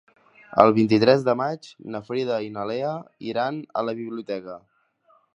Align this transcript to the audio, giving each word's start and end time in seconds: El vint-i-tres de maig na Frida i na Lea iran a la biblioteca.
El 0.61 0.71
vint-i-tres 0.75 1.25
de 1.27 1.33
maig 1.41 1.67
na 1.95 2.01
Frida 2.07 2.39
i 2.45 2.49
na 2.55 2.63
Lea 2.71 2.93
iran 3.33 3.59
a 3.83 3.83
la 3.91 3.95
biblioteca. 4.01 4.57